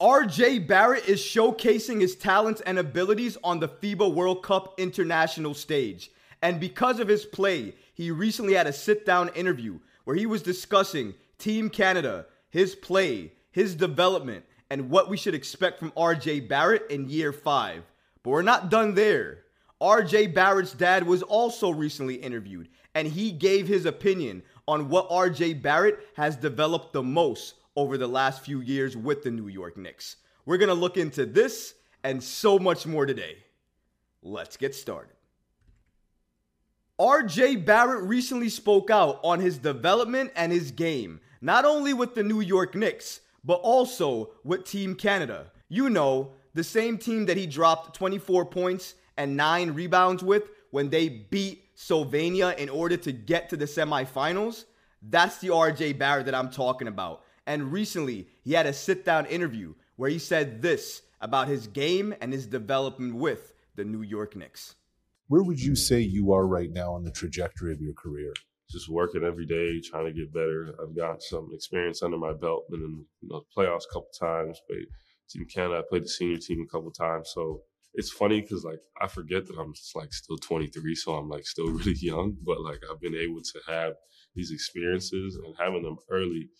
[0.00, 6.12] RJ Barrett is showcasing his talents and abilities on the FIBA World Cup international stage.
[6.40, 10.40] And because of his play, he recently had a sit down interview where he was
[10.40, 16.88] discussing Team Canada, his play, his development, and what we should expect from RJ Barrett
[16.90, 17.82] in year five.
[18.22, 19.46] But we're not done there.
[19.80, 25.60] RJ Barrett's dad was also recently interviewed, and he gave his opinion on what RJ
[25.60, 30.16] Barrett has developed the most over the last few years with the New York Knicks.
[30.44, 33.36] We're going to look into this and so much more today.
[34.20, 35.14] Let's get started.
[36.98, 42.24] RJ Barrett recently spoke out on his development and his game, not only with the
[42.24, 45.52] New York Knicks, but also with Team Canada.
[45.68, 50.90] You know, the same team that he dropped 24 points and 9 rebounds with when
[50.90, 54.64] they beat Slovenia in order to get to the semifinals.
[55.00, 57.22] That's the RJ Barrett that I'm talking about.
[57.48, 62.14] And recently, he had a sit down interview where he said this about his game
[62.20, 64.74] and his development with the New York Knicks.
[65.28, 68.34] Where would you say you are right now on the trajectory of your career?
[68.70, 70.74] Just working every day, trying to get better.
[70.78, 74.60] I've got some experience under my belt, been in you know, playoffs a couple times,
[74.68, 74.84] played
[75.30, 77.30] Team Canada, I played the senior team a couple times.
[77.32, 77.62] So
[77.94, 81.46] it's funny because like I forget that I'm just like still 23, so I'm like
[81.46, 82.36] still really young.
[82.44, 83.94] But like I've been able to have
[84.34, 86.50] these experiences and having them early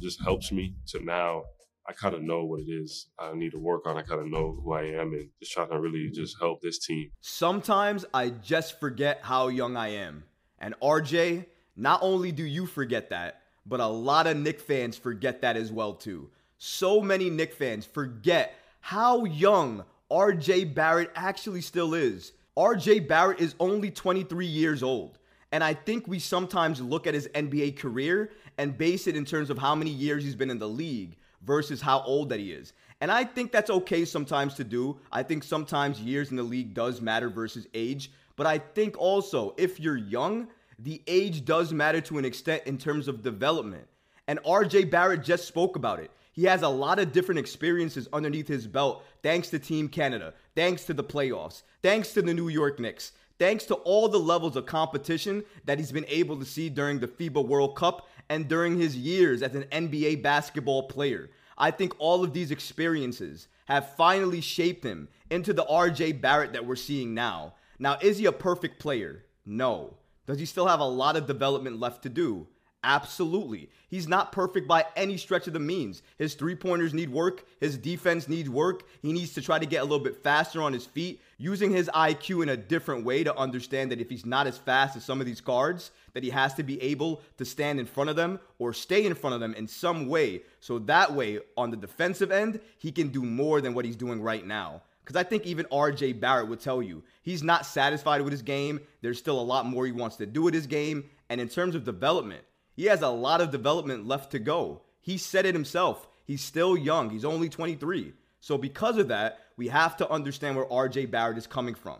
[0.00, 1.42] just helps me to now
[1.88, 3.96] I kind of know what it is I need to work on.
[3.96, 6.78] I kind of know who I am and just trying to really just help this
[6.78, 7.10] team.
[7.22, 10.24] Sometimes I just forget how young I am.
[10.58, 15.40] And RJ, not only do you forget that, but a lot of Knick fans forget
[15.40, 16.30] that as well too.
[16.58, 22.32] So many Knick fans forget how young RJ Barrett actually still is.
[22.56, 25.18] RJ Barrett is only 23 years old.
[25.52, 29.50] And I think we sometimes look at his NBA career and base it in terms
[29.50, 32.72] of how many years he's been in the league versus how old that he is.
[33.00, 34.98] And I think that's okay sometimes to do.
[35.12, 38.10] I think sometimes years in the league does matter versus age.
[38.36, 42.76] But I think also if you're young, the age does matter to an extent in
[42.76, 43.86] terms of development.
[44.26, 46.10] And RJ Barrett just spoke about it.
[46.32, 50.84] He has a lot of different experiences underneath his belt thanks to Team Canada, thanks
[50.84, 54.66] to the playoffs, thanks to the New York Knicks, thanks to all the levels of
[54.66, 58.96] competition that he's been able to see during the FIBA World Cup and during his
[58.96, 61.30] years as an NBA basketball player.
[61.56, 66.64] I think all of these experiences have finally shaped him into the RJ Barrett that
[66.66, 67.54] we're seeing now.
[67.78, 69.24] Now, is he a perfect player?
[69.44, 69.96] No.
[70.26, 72.46] Does he still have a lot of development left to do?
[72.84, 73.70] Absolutely.
[73.88, 76.02] He's not perfect by any stretch of the means.
[76.16, 77.44] His three pointers need work.
[77.60, 78.84] His defense needs work.
[79.02, 81.90] He needs to try to get a little bit faster on his feet, using his
[81.92, 85.18] IQ in a different way to understand that if he's not as fast as some
[85.20, 88.38] of these guards, that he has to be able to stand in front of them
[88.60, 90.42] or stay in front of them in some way.
[90.60, 94.22] So that way, on the defensive end, he can do more than what he's doing
[94.22, 94.82] right now.
[95.04, 98.78] Because I think even RJ Barrett would tell you he's not satisfied with his game.
[99.00, 101.08] There's still a lot more he wants to do with his game.
[101.30, 102.44] And in terms of development,
[102.78, 104.82] he has a lot of development left to go.
[105.00, 106.06] He said it himself.
[106.24, 107.10] He's still young.
[107.10, 108.12] He's only 23.
[108.38, 111.96] So because of that, we have to understand where RJ Barrett is coming from.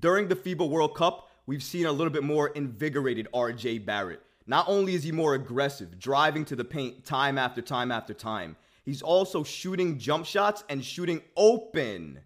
[0.00, 4.22] During the FIBA World Cup, we've seen a little bit more invigorated RJ Barrett.
[4.46, 8.56] Not only is he more aggressive, driving to the paint time after time after time,
[8.86, 12.20] he's also shooting jump shots and shooting open,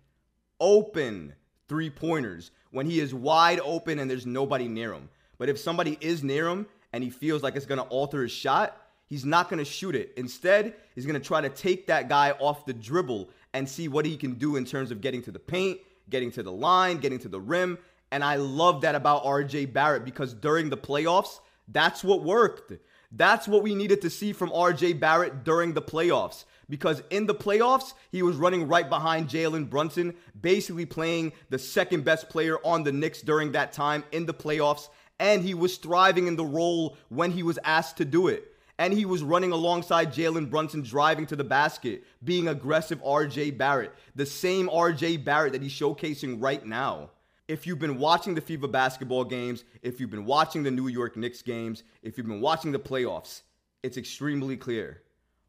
[0.61, 1.34] open
[1.66, 5.09] three pointers when he is wide open and there's nobody near him.
[5.39, 6.66] But if somebody is near him,
[6.97, 8.75] and he feels like it's going to alter his shot,
[9.05, 10.15] he's not going to shoot it.
[10.17, 14.07] Instead, he's going to try to take that guy off the dribble and see what
[14.07, 17.19] he can do in terms of getting to the paint, getting to the line, getting
[17.19, 17.77] to the rim.
[18.11, 22.73] And I love that about RJ Barrett because during the playoffs, that's what worked.
[23.13, 26.47] That's what we needed to see from RJ Barrett during the playoffs.
[26.71, 32.07] Because in the playoffs, he was running right behind Jalen Brunson, basically playing the second
[32.07, 36.27] best player on the Knicks during that time in the playoffs and he was thriving
[36.27, 38.53] in the role when he was asked to do it.
[38.78, 43.94] And he was running alongside Jalen Brunson, driving to the basket, being aggressive RJ Barrett,
[44.15, 47.10] the same RJ Barrett that he's showcasing right now.
[47.48, 51.16] If you've been watching the FIBA basketball games, if you've been watching the New York
[51.16, 53.42] Knicks games, if you've been watching the playoffs,
[53.83, 55.01] it's extremely clear.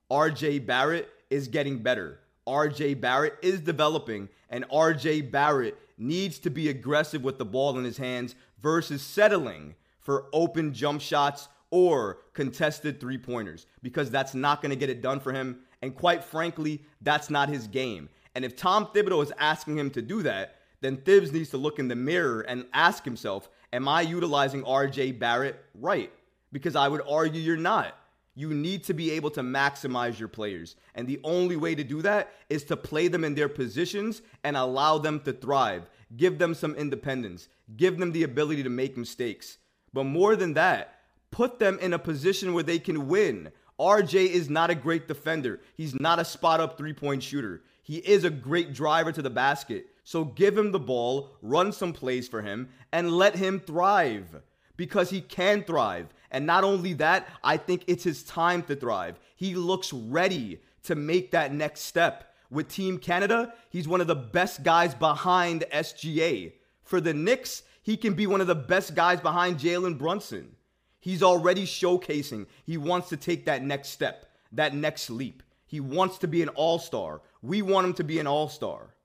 [0.09, 2.19] RJ Barrett is getting better.
[2.47, 7.83] RJ Barrett is developing, and RJ Barrett needs to be aggressive with the ball in
[7.83, 14.61] his hands versus settling for open jump shots or contested three pointers because that's not
[14.61, 15.59] going to get it done for him.
[15.81, 18.09] And quite frankly, that's not his game.
[18.35, 21.79] And if Tom Thibodeau is asking him to do that, then Thibs needs to look
[21.79, 26.11] in the mirror and ask himself, Am I utilizing RJ Barrett right?
[26.53, 27.97] Because I would argue you're not.
[28.37, 30.75] You need to be able to maximize your players.
[30.93, 34.55] And the only way to do that is to play them in their positions and
[34.55, 35.89] allow them to thrive.
[36.15, 37.49] Give them some independence.
[37.77, 39.57] Give them the ability to make mistakes.
[39.91, 40.99] But more than that,
[41.31, 43.51] put them in a position where they can win.
[43.79, 45.59] RJ is not a great defender.
[45.75, 47.63] He's not a spot up three point shooter.
[47.81, 49.87] He is a great driver to the basket.
[50.03, 54.43] So give him the ball, run some plays for him, and let him thrive
[54.75, 56.13] because he can thrive.
[56.31, 59.19] And not only that, I think it's his time to thrive.
[59.35, 62.33] He looks ready to make that next step.
[62.49, 66.53] With Team Canada, he's one of the best guys behind SGA.
[66.83, 70.55] For the Knicks, he can be one of the best guys behind Jalen Brunson.
[70.99, 75.43] He's already showcasing he wants to take that next step, that next leap.
[75.65, 77.21] He wants to be an all star.
[77.41, 78.95] We want him to be an all star.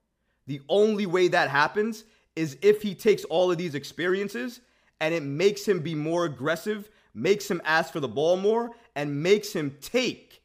[0.47, 2.05] The only way that happens
[2.35, 4.61] is if he takes all of these experiences
[5.01, 9.23] and it makes him be more aggressive, makes him ask for the ball more, and
[9.23, 10.43] makes him take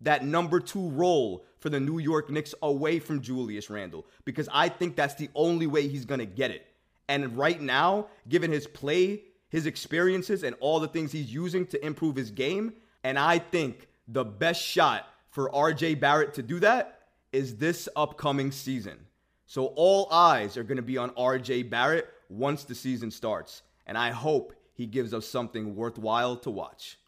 [0.00, 4.06] that number two role for the New York Knicks away from Julius Randle.
[4.24, 6.66] Because I think that's the only way he's going to get it.
[7.08, 11.84] And right now, given his play, his experiences, and all the things he's using to
[11.84, 17.00] improve his game, and I think the best shot for RJ Barrett to do that
[17.32, 18.98] is this upcoming season.
[19.46, 23.98] So all eyes are going to be on RJ Barrett once the season starts and
[23.98, 26.98] I hope he gives us something worthwhile to watch.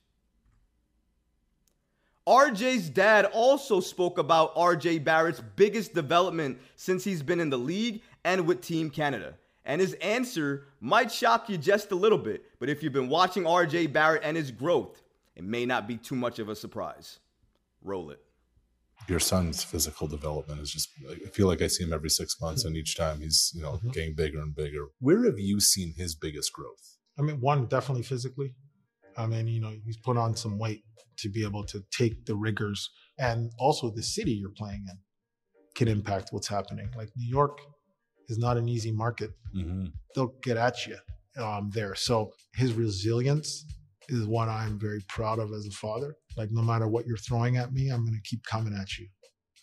[2.26, 8.02] RJ's dad also spoke about RJ Barrett's biggest development since he's been in the league
[8.24, 9.34] and with Team Canada.
[9.64, 13.44] And his answer might shock you just a little bit, but if you've been watching
[13.44, 15.02] RJ Barrett and his growth,
[15.36, 17.18] it may not be too much of a surprise.
[17.82, 18.20] Roll it.
[19.08, 22.64] Your son's physical development is just, I feel like I see him every six months,
[22.64, 23.90] and each time he's, you know, mm-hmm.
[23.90, 24.86] getting bigger and bigger.
[24.98, 26.95] Where have you seen his biggest growth?
[27.18, 28.54] I mean, one, definitely physically.
[29.16, 30.82] I mean, you know, he's put on some weight
[31.18, 34.98] to be able to take the rigors and also the city you're playing in
[35.74, 36.88] can impact what's happening.
[36.96, 37.60] Like New York
[38.28, 39.30] is not an easy market.
[39.56, 39.86] Mm-hmm.
[40.14, 40.96] They'll get at you
[41.42, 41.94] um, there.
[41.94, 43.64] So his resilience
[44.08, 46.14] is what I'm very proud of as a father.
[46.36, 49.06] Like no matter what you're throwing at me, I'm going to keep coming at you.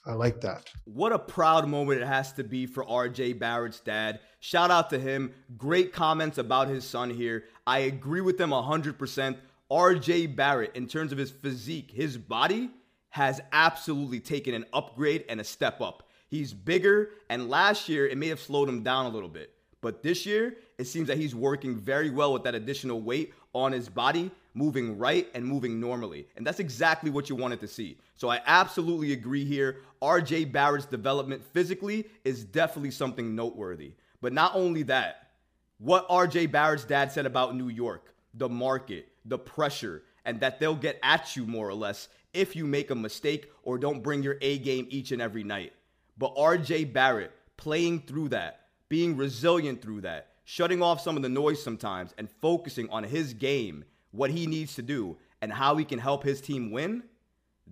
[0.06, 0.70] I like that.
[0.84, 4.20] What a proud moment it has to be for RJ Barrett's dad.
[4.40, 5.34] Shout out to him.
[5.58, 7.46] Great comments about his son here.
[7.66, 9.38] I agree with them 100%.
[9.72, 12.70] RJ Barrett, in terms of his physique, his body
[13.10, 16.10] has absolutely taken an upgrade and a step up.
[16.28, 19.54] He's bigger, and last year it may have slowed him down a little bit.
[19.82, 23.72] But this year, it seems that he's working very well with that additional weight on
[23.72, 26.28] his body, moving right and moving normally.
[26.36, 27.98] And that's exactly what you wanted to see.
[28.16, 29.78] So I absolutely agree here.
[30.02, 33.94] RJ Barrett's development physically is definitely something noteworthy.
[34.22, 35.32] But not only that,
[35.78, 40.76] what RJ Barrett's dad said about New York, the market, the pressure, and that they'll
[40.76, 44.38] get at you more or less if you make a mistake or don't bring your
[44.42, 45.74] A game each and every night.
[46.18, 51.30] But RJ Barrett playing through that, being resilient through that, shutting off some of the
[51.30, 55.86] noise sometimes and focusing on his game, what he needs to do, and how he
[55.86, 57.04] can help his team win,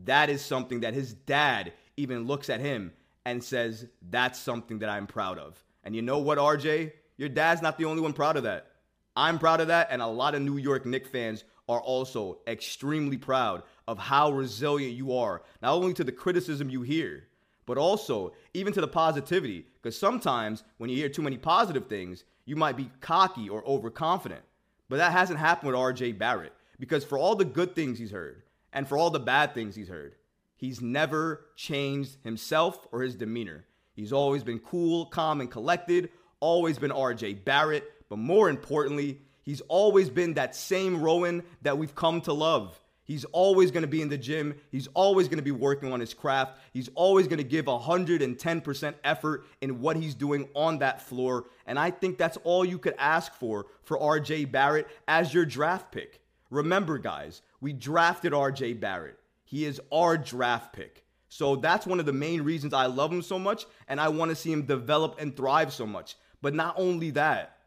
[0.06, 2.94] that is something that his dad even looks at him
[3.26, 5.64] and says, That's something that I'm proud of.
[5.84, 6.94] And you know what, RJ?
[7.18, 8.68] Your dad's not the only one proud of that.
[9.16, 13.18] I'm proud of that, and a lot of New York Knicks fans are also extremely
[13.18, 17.28] proud of how resilient you are, not only to the criticism you hear,
[17.66, 19.66] but also even to the positivity.
[19.82, 24.42] Because sometimes when you hear too many positive things, you might be cocky or overconfident.
[24.90, 28.44] But that hasn't happened with RJ Barrett because for all the good things he's heard
[28.74, 30.16] and for all the bad things he's heard,
[30.56, 33.66] he's never changed himself or his demeanor.
[33.94, 39.62] He's always been cool, calm, and collected, always been RJ Barrett, but more importantly, he's
[39.62, 42.80] always been that same Rowan that we've come to love.
[43.04, 44.56] He's always going to be in the gym.
[44.72, 46.60] He's always going to be working on his craft.
[46.72, 51.46] He's always going to give 110% effort in what he's doing on that floor.
[51.66, 55.92] And I think that's all you could ask for for RJ Barrett as your draft
[55.92, 56.22] pick.
[56.50, 59.18] Remember, guys, we drafted RJ Barrett.
[59.46, 61.04] He is our draft pick.
[61.28, 64.30] So that's one of the main reasons I love him so much and I want
[64.30, 66.16] to see him develop and thrive so much.
[66.42, 67.58] But not only that,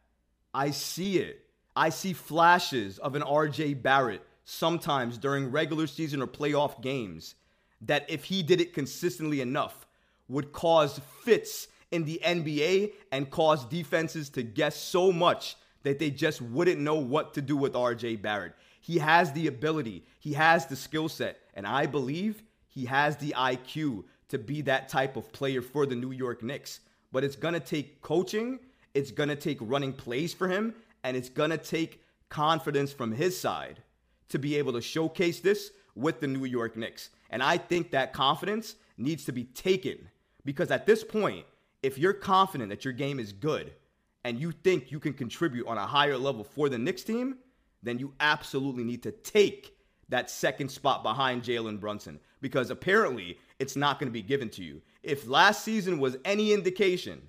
[0.52, 1.40] I see it.
[1.74, 7.34] I see flashes of an RJ Barrett sometimes during regular season or playoff games
[7.80, 9.86] that if he did it consistently enough
[10.28, 16.10] would cause fits in the NBA and cause defenses to guess so much that they
[16.10, 18.54] just wouldn't know what to do with RJ Barrett.
[18.80, 23.34] He has the ability, he has the skill set, and I believe he has the
[23.36, 26.80] IQ to be that type of player for the New York Knicks.
[27.12, 28.58] But it's gonna take coaching,
[28.92, 33.82] it's gonna take running plays for him, and it's gonna take confidence from his side
[34.28, 37.10] to be able to showcase this with the New York Knicks.
[37.30, 40.08] And I think that confidence needs to be taken
[40.44, 41.46] because at this point,
[41.82, 43.72] if you're confident that your game is good
[44.24, 47.36] and you think you can contribute on a higher level for the Knicks team,
[47.82, 49.76] then you absolutely need to take
[50.08, 54.64] that second spot behind Jalen Brunson because apparently it's not going to be given to
[54.64, 54.82] you.
[55.02, 57.22] If last season was any indication,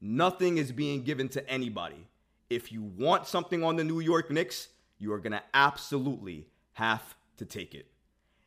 [0.00, 2.06] nothing is being given to anybody.
[2.50, 7.44] If you want something on the New York Knicks, you are to absolutely have to
[7.44, 7.86] take it.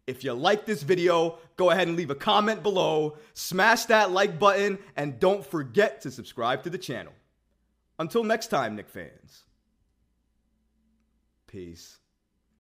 [0.06, 4.40] If you like this video, go ahead and leave a comment below, smash that like
[4.40, 7.14] button, and don't forget to subscribe to the channel.
[8.00, 9.44] Until next time, Knick fans.
[11.48, 11.98] Peace.